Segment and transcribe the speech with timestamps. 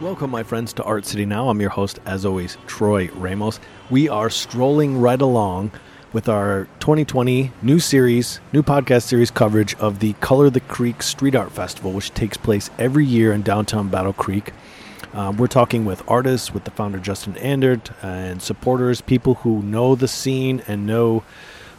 [0.00, 1.48] Welcome, my friends, to Art City Now.
[1.48, 3.58] I'm your host, as always, Troy Ramos.
[3.90, 5.72] We are strolling right along
[6.12, 11.34] with our 2020 new series, new podcast series coverage of the Color the Creek Street
[11.34, 14.52] Art Festival, which takes place every year in downtown Battle Creek.
[15.14, 19.96] Um, we're talking with artists, with the founder Justin Andert, and supporters, people who know
[19.96, 21.24] the scene and know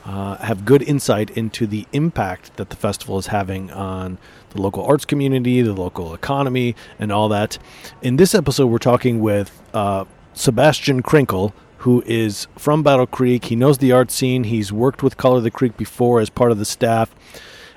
[0.04, 4.18] uh, have good insight into the impact that the festival is having on
[4.52, 7.58] the local arts community, the local economy, and all that.
[8.02, 13.46] In this episode, we're talking with uh, Sebastian Krinkle, who is from Battle Creek.
[13.46, 14.46] He knows the art scene.
[14.46, 17.16] He's worked with Color the Creek before as part of the staff.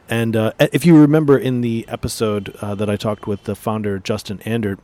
[0.09, 3.99] And uh, if you remember in the episode uh, that I talked with the founder
[3.99, 4.79] Justin Andert,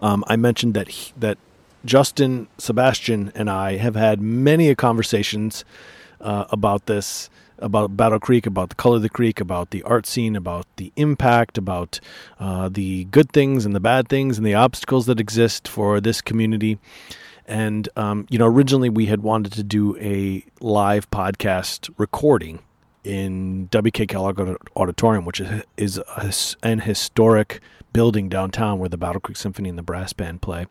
[0.00, 1.38] um, I mentioned that he, that
[1.84, 5.64] Justin, Sebastian, and I have had many conversations
[6.20, 10.06] uh, about this, about Battle Creek, about the color of the creek, about the art
[10.06, 12.00] scene, about the impact, about
[12.40, 16.20] uh, the good things and the bad things and the obstacles that exist for this
[16.20, 16.78] community.
[17.46, 22.60] And, um, you know, originally we had wanted to do a live podcast recording
[23.04, 27.60] in WK Kellogg Auditorium, which is, is an historic
[27.92, 30.66] building downtown where the Battle Creek Symphony and the brass band play.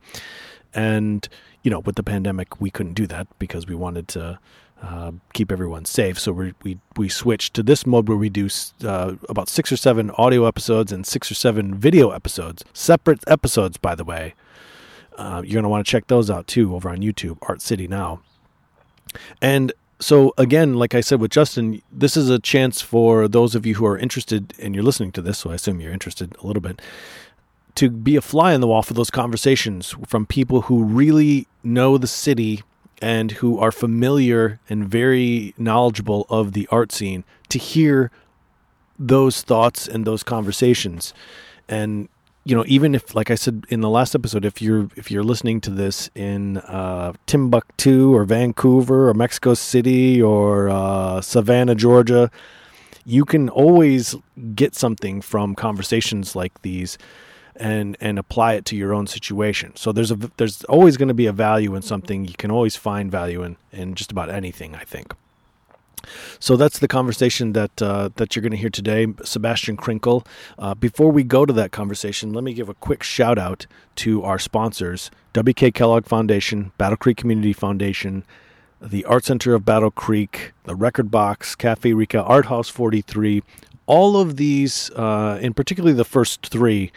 [0.74, 1.28] And,
[1.64, 4.40] you know, with the pandemic, we couldn't do that because we wanted to
[4.82, 6.20] uh, keep everyone safe.
[6.20, 8.50] So we we we switched to this mode where we do
[8.84, 13.78] uh, about six or seven audio episodes and six or seven video episodes, separate episodes,
[13.78, 14.34] by the way.
[15.18, 17.88] Uh, you're going to want to check those out too over on YouTube, Art City
[17.88, 18.22] Now.
[19.42, 23.66] And so again, like I said with Justin, this is a chance for those of
[23.66, 26.48] you who are interested, and you're listening to this, so I assume you're interested a
[26.48, 26.82] little bit,
[27.76, 31.98] to be a fly on the wall for those conversations from people who really know
[31.98, 32.64] the city
[33.02, 38.12] and who are familiar and very knowledgeable of the art scene to hear
[39.00, 41.14] those thoughts and those conversations.
[41.68, 42.08] And
[42.44, 45.24] you know even if like i said in the last episode if you're if you're
[45.24, 52.32] listening to this in uh, timbuktu or vancouver or mexico city or uh, savannah georgia
[53.06, 54.16] you can always
[54.56, 56.98] get something from conversations like these
[57.62, 59.76] and and apply it to your own situation.
[59.76, 62.26] So there's a there's always going to be a value in something.
[62.26, 64.76] You can always find value in in just about anything.
[64.76, 65.14] I think.
[66.40, 70.26] So that's the conversation that uh, that you're going to hear today, Sebastian Krinkle.
[70.58, 73.68] Uh, before we go to that conversation, let me give a quick shout out
[73.98, 78.24] to our sponsors: WK Kellogg Foundation, Battle Creek Community Foundation,
[78.82, 83.44] the Art Center of Battle Creek, the Record Box, Cafe Rica, Art House 43.
[83.88, 86.92] All of these, uh, and particularly the first three,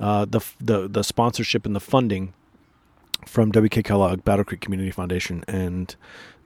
[0.00, 2.32] uh, the, the the sponsorship and the funding
[3.26, 5.94] from WK Kellogg, Battle Creek Community Foundation, and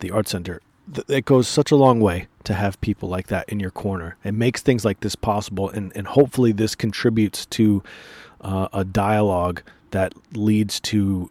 [0.01, 0.61] the Art Center.
[1.07, 4.17] It goes such a long way to have people like that in your corner.
[4.25, 7.83] It makes things like this possible, and, and hopefully, this contributes to
[8.41, 11.31] uh, a dialogue that leads to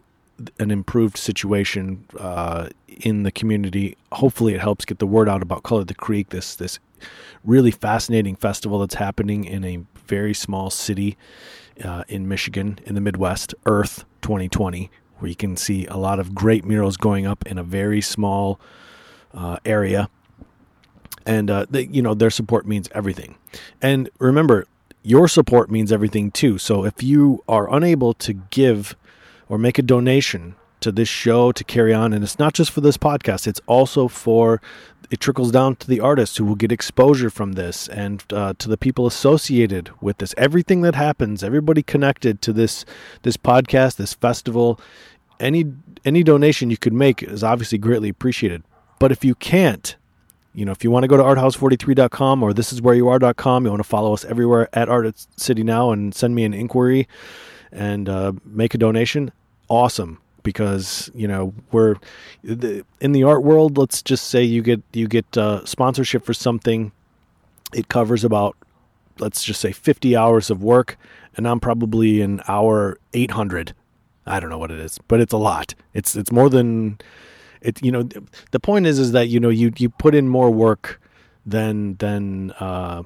[0.60, 3.96] an improved situation uh, in the community.
[4.12, 6.78] Hopefully, it helps get the word out about Color the Creek, this this
[7.44, 11.16] really fascinating festival that's happening in a very small city
[11.82, 16.34] uh, in Michigan in the Midwest, Earth 2020, where you can see a lot of
[16.34, 18.60] great murals going up in a very small
[19.34, 20.08] uh, area.
[21.26, 23.36] And uh, they, you know their support means everything.
[23.82, 24.66] And remember,
[25.02, 26.58] your support means everything too.
[26.58, 28.96] So if you are unable to give
[29.48, 32.80] or make a donation to this show to carry on, and it's not just for
[32.80, 34.60] this podcast; it's also for
[35.10, 38.68] it trickles down to the artists who will get exposure from this and uh, to
[38.68, 40.34] the people associated with this.
[40.36, 42.84] Everything that happens everybody connected to this
[43.22, 44.78] this podcast this festival
[45.40, 45.64] any
[46.04, 48.62] any donation you could make is obviously greatly appreciated.
[48.98, 49.96] But if you can't
[50.54, 53.64] you know if you want to go to arthouse43.com or this is where you are.com
[53.64, 57.08] you want to follow us everywhere at art city now and send me an inquiry
[57.70, 59.30] and uh, make a donation
[59.68, 61.96] awesome because you know we're
[62.42, 63.76] in the art world.
[63.76, 66.90] Let's just say you get you get uh, sponsorship for something.
[67.74, 68.56] It covers about
[69.18, 70.96] let's just say 50 hours of work,
[71.36, 73.74] and I'm probably an hour 800.
[74.24, 75.74] I don't know what it is, but it's a lot.
[75.92, 76.96] It's it's more than
[77.60, 77.82] it.
[77.84, 78.08] You know,
[78.50, 80.98] the point is is that you know you you put in more work
[81.44, 82.52] than than.
[82.52, 83.02] Uh,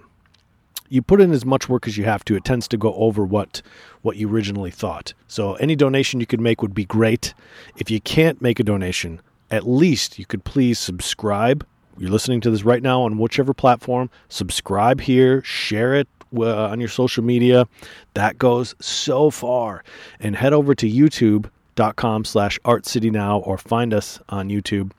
[0.92, 3.24] you put in as much work as you have to, it tends to go over
[3.24, 3.62] what
[4.02, 5.14] what you originally thought.
[5.26, 7.32] So any donation you could make would be great.
[7.76, 11.66] If you can't make a donation, at least you could please subscribe.
[11.96, 14.10] You're listening to this right now on whichever platform.
[14.28, 17.66] Subscribe here, share it, uh, on your social media.
[18.14, 19.84] That goes so far.
[20.20, 24.92] And head over to youtube.com slash artcitynow or find us on YouTube.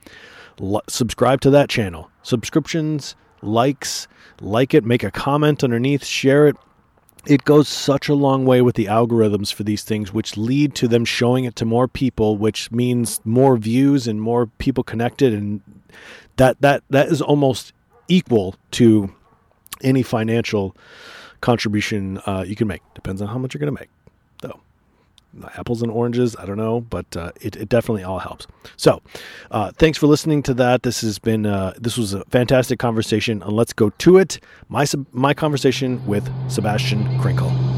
[0.61, 2.09] L- subscribe to that channel.
[2.21, 4.07] Subscriptions, likes,
[4.41, 6.55] like it, make a comment underneath, share it.
[7.25, 10.89] It goes such a long way with the algorithms for these things, which lead to
[10.89, 15.61] them showing it to more people, which means more views and more people connected, and
[16.35, 17.71] that that that is almost
[18.09, 19.13] equal to
[19.81, 20.75] any financial
[21.39, 22.81] contribution uh, you can make.
[22.93, 23.89] Depends on how much you're going to make.
[25.55, 28.47] Apples and oranges, I don't know, but uh, it, it definitely all helps.
[28.77, 29.01] So,
[29.51, 30.83] uh, thanks for listening to that.
[30.83, 34.39] This has been uh, this was a fantastic conversation, and let's go to it.
[34.69, 37.72] My my conversation with Sebastian Krinkle.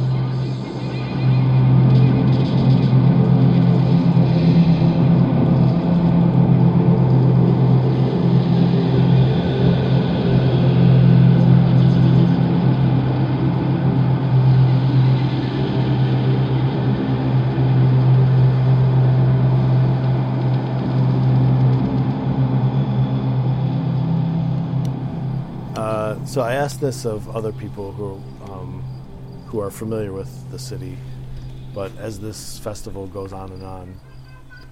[26.36, 28.16] So I asked this of other people who
[28.52, 28.84] um,
[29.48, 30.98] who are familiar with the city,
[31.74, 33.98] but as this festival goes on and on,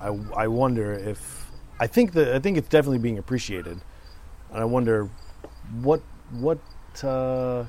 [0.01, 0.07] I,
[0.43, 1.49] I wonder if
[1.79, 3.79] I think that I think it's definitely being appreciated,
[4.51, 5.09] and I wonder
[5.81, 6.01] what
[6.31, 6.59] what
[7.01, 7.63] uh,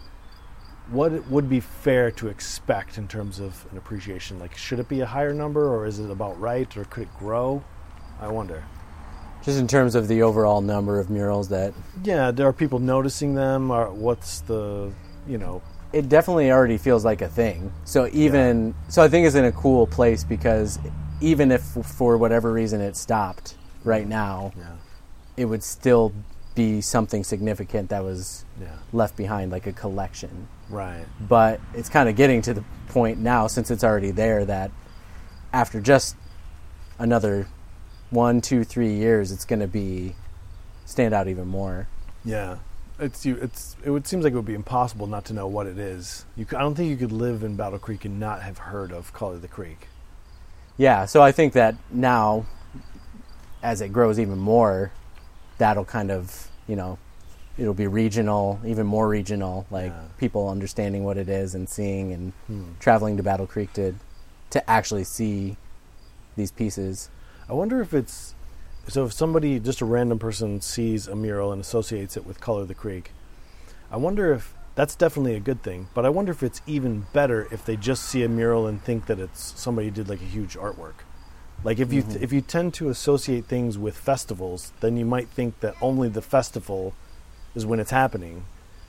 [0.90, 4.40] what would be fair to expect in terms of an appreciation.
[4.40, 7.14] Like, should it be a higher number, or is it about right, or could it
[7.16, 7.62] grow?
[8.20, 8.64] I wonder.
[9.44, 13.34] Just in terms of the overall number of murals that Yeah, there are people noticing
[13.34, 13.70] them.
[13.70, 14.92] Or what's the
[15.26, 15.62] you know
[15.92, 17.72] it definitely already feels like a thing.
[17.84, 20.78] So even so, I think it's in a cool place because
[21.20, 24.72] even if for whatever reason it stopped right now, yeah
[25.36, 26.12] it would still
[26.54, 30.48] be something significant that was yeah left behind, like a collection.
[30.70, 34.70] right But it's kind of getting to the point now, since it's already there, that
[35.52, 36.16] after just
[36.98, 37.46] another
[38.14, 40.14] one, two, three years, it's going to be
[40.86, 41.88] stand out even more.
[42.24, 42.58] Yeah,
[42.98, 43.36] it's you.
[43.36, 46.24] It's it would seems like it would be impossible not to know what it is.
[46.36, 49.12] You, I don't think you could live in Battle Creek and not have heard of
[49.12, 49.88] Color the Creek.
[50.76, 52.46] Yeah, so I think that now,
[53.62, 54.90] as it grows even more,
[55.58, 56.98] that'll kind of, you know,
[57.56, 60.02] it'll be regional, even more regional, like Yeah.
[60.18, 62.72] people understanding what it is and seeing and Hmm.
[62.80, 63.94] traveling to Battle Creek to,
[64.50, 65.56] to actually see
[66.36, 67.08] these pieces.
[67.48, 68.34] I wonder if it's
[68.88, 69.06] so.
[69.06, 72.74] If somebody, just a random person, sees a mural and associates it with Color the
[72.74, 73.12] Creek,
[73.90, 75.88] I wonder if that's definitely a good thing.
[75.94, 79.06] But I wonder if it's even better if they just see a mural and think
[79.06, 81.04] that it's somebody did like a huge artwork.
[81.62, 82.22] Like if you mm-hmm.
[82.22, 86.22] if you tend to associate things with festivals, then you might think that only the
[86.22, 86.94] festival
[87.54, 88.46] is when it's happening.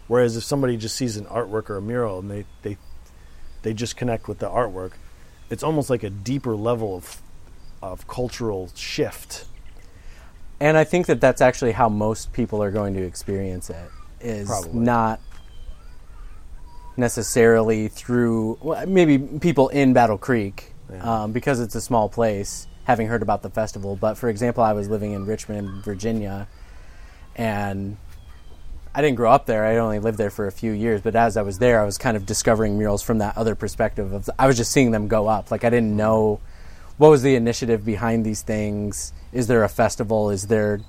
[0.08, 2.78] Whereas if somebody just sees an artwork or a mural and they they
[3.62, 4.94] they just connect with the artwork,
[5.50, 7.22] it's almost like a deeper level of
[7.92, 9.46] of cultural shift.
[10.60, 13.90] And I think that that's actually how most people are going to experience it
[14.22, 14.80] is Probably.
[14.80, 15.20] not
[16.98, 21.24] necessarily through well, maybe people in Battle Creek Yeah.
[21.24, 23.96] um, because it's a small place having heard about the festival.
[23.96, 26.48] But for example, I was living in Richmond, Virginia,
[27.36, 27.98] and
[28.94, 29.66] I didn't grow up there.
[29.66, 31.02] I only lived there for a few years.
[31.02, 34.14] But as I was there, I was kind of discovering murals from that other perspective.
[34.14, 35.52] Of I was just seeing them go up.
[35.52, 36.40] Like I didn't know
[36.98, 39.14] what was the initiative behind these things.
[39.34, 40.30] Is there a festival?
[40.30, 40.80] Is there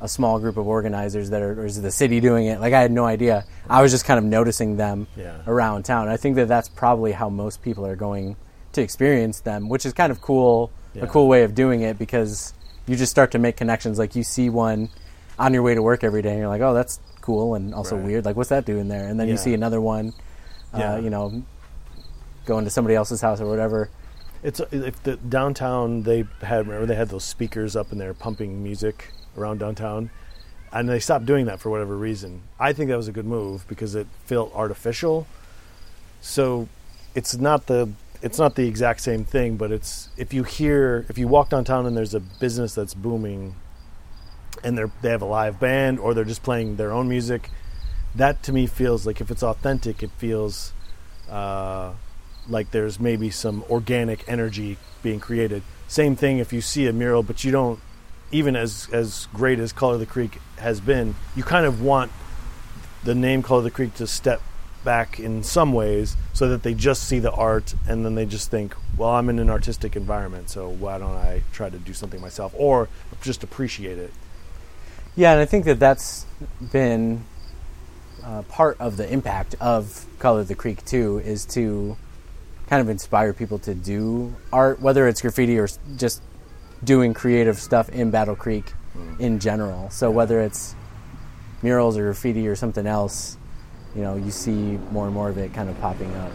[0.00, 2.60] a small group of organizers that are, or is the city doing it?
[2.60, 3.44] Like I had no idea.
[3.68, 5.38] I was just kind of noticing them Yeah.
[5.46, 6.08] around town.
[6.08, 8.36] I think that that's probably how most people are going
[8.72, 10.70] to experience them, which is kind of cool.
[10.94, 11.04] Yeah.
[11.04, 12.54] A cool way of doing it because
[12.86, 13.98] you just start to make connections.
[13.98, 14.88] Like you see one
[15.38, 17.96] on your way to work every day, and you're like, "Oh, that's cool," and also
[17.96, 18.04] Right.
[18.06, 18.24] weird.
[18.24, 19.06] Like, what's that doing there?
[19.06, 19.32] And then Yeah.
[19.32, 20.12] you see another one,
[20.72, 21.42] uh, you know,
[22.46, 23.90] going to somebody else's house or whatever.
[24.42, 28.62] It's if the downtown they had remember they had those speakers up in there pumping
[28.62, 30.10] music around downtown,
[30.72, 32.42] and they stopped doing that for whatever reason.
[32.58, 35.26] I think that was a good move because it felt artificial.
[36.20, 36.68] So
[37.14, 37.90] it's not the
[38.22, 41.86] it's not the exact same thing, but it's if you hear if you walk downtown
[41.86, 43.56] and there's a business that's booming,
[44.62, 47.50] and they're they have a live band or they're just playing their own music,
[48.14, 50.72] that to me feels like if it's authentic, it feels.
[51.28, 51.92] Uh,
[52.48, 55.62] like there's maybe some organic energy being created.
[55.86, 57.80] Same thing if you see a mural, but you don't,
[58.30, 62.12] even as as great as Color of the Creek has been, you kind of want
[63.04, 64.42] the name Color of the Creek to step
[64.84, 68.50] back in some ways so that they just see the art and then they just
[68.50, 72.20] think, well, I'm in an artistic environment, so why don't I try to do something
[72.20, 72.88] myself or
[73.20, 74.12] just appreciate it?
[75.16, 76.26] Yeah, and I think that that's
[76.72, 77.24] been
[78.24, 81.96] uh, part of the impact of Color of the Creek too is to
[82.68, 86.22] kind of inspire people to do art, whether it's graffiti or just
[86.84, 89.18] doing creative stuff in Battle Creek mm.
[89.18, 89.90] in general.
[89.90, 90.74] So whether it's
[91.62, 93.36] murals or graffiti or something else,
[93.96, 96.32] you know, you see more and more of it kind of popping up.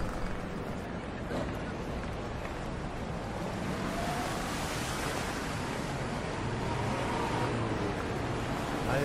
[8.89, 8.97] I,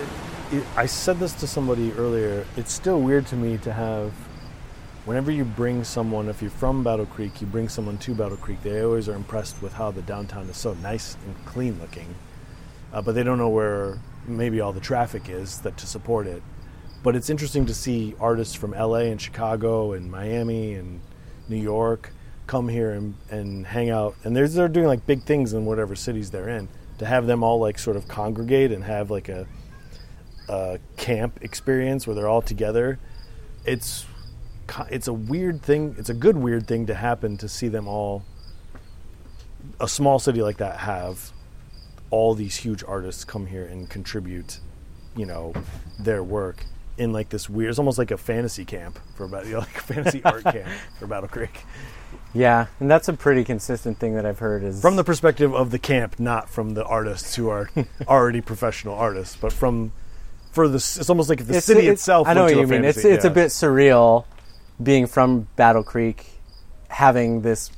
[0.51, 2.45] it, I said this to somebody earlier.
[2.57, 4.11] It's still weird to me to have,
[5.09, 8.61] whenever you bring someone, if you're from Battle Creek, you bring someone to Battle Creek,
[8.61, 12.13] they always are impressed with how the downtown is so nice and clean looking.
[12.93, 13.97] Uh, but they don't know where
[14.27, 16.43] maybe all the traffic is that to support it.
[17.01, 21.01] But it's interesting to see artists from LA and Chicago and Miami and
[21.47, 22.11] New York
[22.45, 24.15] come here and, and hang out.
[24.23, 26.69] And they're, they're doing like big things in whatever cities they're in.
[26.99, 29.47] To have them all like sort of congregate and have like a,
[30.47, 32.99] a camp experience where they're all together,
[33.65, 34.05] it's
[34.89, 35.95] it's a weird thing.
[35.97, 38.23] It's a good weird thing to happen to see them all.
[39.79, 41.31] A small city like that have
[42.11, 44.59] all these huge artists come here and contribute,
[45.15, 45.53] you know,
[45.99, 46.65] their work
[46.97, 47.69] in like this weird.
[47.69, 50.67] It's almost like a fantasy camp for about you know, like a fantasy art camp
[50.99, 51.63] for Battle Creek.
[52.33, 55.71] Yeah, and that's a pretty consistent thing that I've heard is From the perspective of
[55.71, 57.69] the camp, not from the artists who are
[58.07, 59.91] already professional artists, but from
[60.51, 60.75] for the.
[60.77, 62.27] It's almost like if the It's- city it's- itself.
[62.27, 62.83] I know what you mean.
[62.85, 64.25] It's fantasy- it's a bit surreal
[64.81, 66.25] being from Battle Creek,
[66.89, 67.71] having this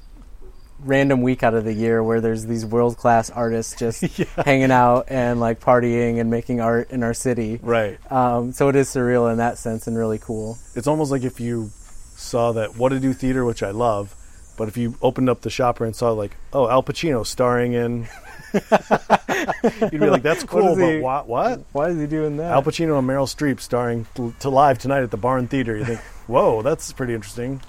[0.83, 4.01] random week out of the year where there's these world class artists just
[4.45, 7.59] hanging out and like partying and making art in our city.
[7.61, 7.99] right.
[8.11, 10.57] Um, so it is surreal in that sense and really cool.
[10.75, 11.69] It's almost like if you
[12.15, 14.15] saw that What to Do Theater, which I love,
[14.57, 18.07] but if you opened up the shopper and saw like, oh, Al Pacino starring in,
[18.53, 21.27] you'd be like, that's cool, but he- what?
[21.27, 21.61] What?
[21.73, 22.51] Why is he doing that?
[22.51, 25.77] Al Pacino and Meryl Streep starring t- to live tonight at the Barn Theater.
[25.77, 27.61] You think, whoa, that's pretty interesting.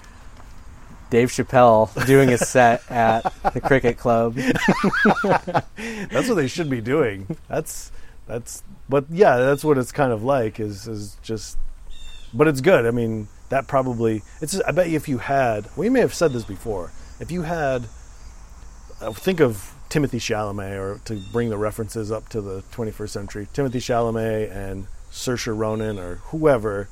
[1.09, 3.21] Dave Chappelle doing a set at
[3.53, 4.33] the Cricket Club.
[6.09, 7.37] That's what they should be doing.
[7.47, 7.91] That's
[8.25, 11.59] that's but yeah, that's what it's kind of like is is just
[12.33, 12.87] but it's good.
[12.87, 16.33] I mean, that probably it's I bet you if you had we may have said
[16.33, 16.91] this before.
[17.19, 17.83] If you had
[19.01, 23.47] uh, think of Timothée Chalamet or to bring the references up to the 21st century,
[23.53, 26.89] Timothée Chalamet and Saoirse Ronan or whoever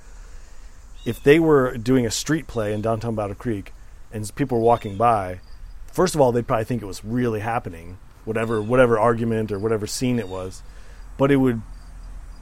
[1.06, 3.74] if they were doing a street play in downtown Battle Creek
[4.12, 5.40] and people were walking by,
[5.92, 9.88] first of all, they'd probably think it was really happening, whatever whatever argument or whatever
[9.88, 10.64] scene it was.
[11.18, 11.62] But it would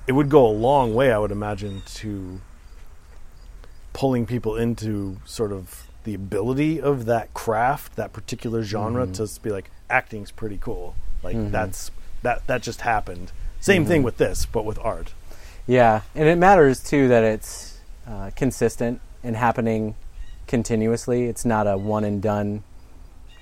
[0.07, 2.41] it would go a long way, I would imagine, to
[3.93, 9.13] pulling people into sort of the ability of that craft, that particular genre, mm-hmm.
[9.13, 10.95] to s- be like, acting's pretty cool.
[11.21, 11.51] Like mm-hmm.
[11.51, 11.91] that's
[12.23, 13.31] that that just happened.
[13.59, 14.05] Same thing mm-hmm.
[14.05, 15.13] with this, but with art.
[15.67, 17.68] Yeah, and it matters too that it's
[18.09, 19.95] uh, consistent and happening
[20.47, 21.25] continuously.
[21.25, 22.63] It's not a one and done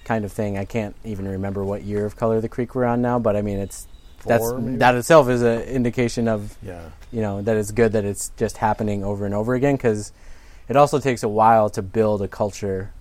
[0.03, 0.57] kind of thing.
[0.57, 3.35] I can't even remember what year of Color of the Creek we're on now, but
[3.35, 3.87] I mean, it's
[4.25, 4.77] that's maybe?
[4.77, 6.89] that itself is an indication of Yeah.
[7.11, 10.11] you know that it's good that it's just happening over and over again because
[10.67, 12.91] it also takes a while to build a culture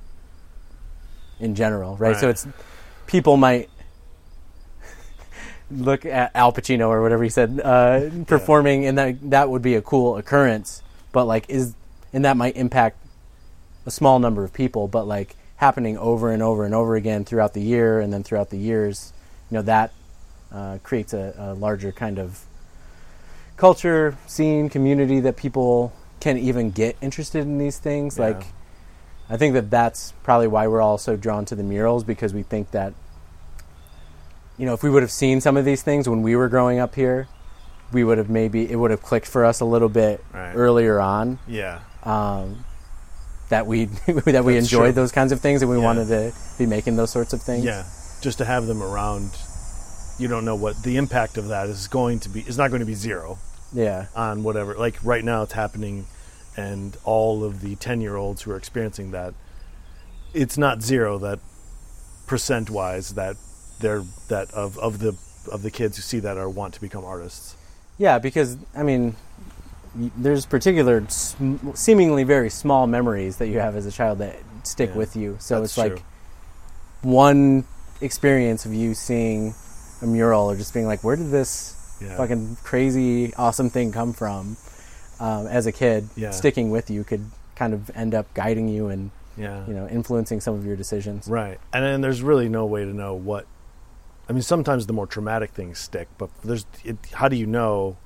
[1.41, 2.17] in general, right?
[2.17, 2.47] So it's
[3.07, 3.69] people might
[5.71, 9.75] look at Al Pacino or whatever he said uh, performing, and that that would be
[9.75, 10.83] a cool occurrence.
[11.17, 11.75] But like, is
[12.13, 12.99] and that might impact
[13.87, 17.55] a small number of people, but like happening over and over and over again throughout
[17.55, 19.15] the year, and then throughout the years,
[19.51, 19.95] you know that
[20.53, 22.45] uh, creates a, a larger kind of
[23.57, 28.19] culture, scene, community that people can even get interested in these things.
[28.19, 28.27] Yeah.
[28.27, 28.49] Like,
[29.31, 32.43] I think that that's probably why we're all so drawn to the murals because we
[32.43, 32.93] think that,
[34.59, 36.79] you know, if we would have seen some of these things when we were growing
[36.79, 37.27] up here,
[37.93, 40.53] we would have maybe it would have clicked for us a little bit Right.
[40.55, 41.81] earlier on Yeah.
[42.03, 42.65] um,
[43.49, 45.03] that we that we That's enjoyed true.
[45.03, 45.85] those kinds of things and we Yeah.
[45.85, 47.65] wanted to be making those sorts of things.
[47.65, 47.85] Yeah,
[48.21, 49.31] just to have them around,
[50.19, 52.41] you don't know what the impact of that is going to be.
[52.41, 53.39] It's not going to be zero
[53.73, 54.75] yeah, on whatever.
[54.75, 56.07] Like right now, it's happening,
[56.57, 59.35] and all of the ten-year-olds who are experiencing that,
[60.35, 61.19] it's not zero.
[61.19, 61.39] That
[62.27, 63.37] percent-wise, that
[63.81, 65.17] they're that of of the
[65.53, 67.55] of the kids who see that are want to become artists.
[67.99, 69.17] Yeah, because I mean,
[70.17, 74.91] there's particular sm- seemingly very small memories that you have as a child that stick
[74.91, 75.37] Yeah, with you.
[75.41, 76.03] So it's like
[77.03, 77.65] one
[78.01, 79.55] experience of you seeing
[80.03, 82.17] a mural or just being like, where did this Yeah.
[82.17, 84.57] fucking crazy awesome thing come from?
[85.19, 86.31] Um, as a kid, Yeah.
[86.31, 87.25] sticking with you could
[87.55, 89.67] kind of end up guiding you and Yeah.
[89.67, 91.27] you know influencing some of your decisions.
[91.27, 91.59] Right.
[91.73, 93.47] And then there's really no way to know what.
[94.29, 96.67] I mean, sometimes the more traumatic things stick, but there's.
[96.85, 97.97] It, how do you know?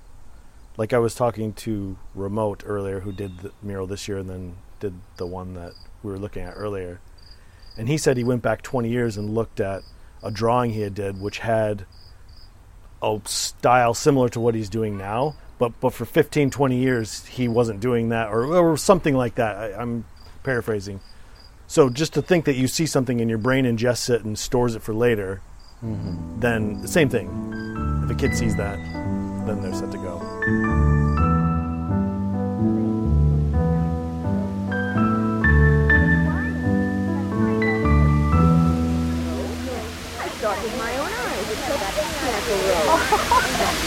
[0.81, 4.57] like I was talking to Remote earlier, who did the mural this year and then
[4.81, 7.01] did the one that we were looking at earlier,
[7.77, 9.83] and he said he went back 20 years and looked at
[10.23, 11.85] a drawing he had did, which had
[13.03, 17.47] a style similar to what he's doing now, but but for 15, 20 years he
[17.47, 19.57] wasn't doing that, or, or something like that.
[19.57, 20.07] I, I'm
[20.45, 21.01] paraphrasing.
[21.67, 24.75] So just to think that you see something and your brain ingests it and stores
[24.75, 25.43] it for later,
[25.83, 26.41] mm-hmm.
[26.41, 27.29] then same thing.
[28.05, 28.77] If a kid sees that,
[29.47, 30.21] then they're set to go.
[40.19, 40.29] I
[40.79, 41.51] my own eyes.
[41.51, 41.67] It's
[43.81, 43.87] so.